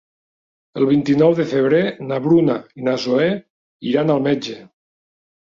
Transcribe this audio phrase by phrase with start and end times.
[0.79, 1.81] El vint-i-nou de febrer
[2.13, 3.29] na Bruna i na Zoè
[3.93, 4.59] iran al metge.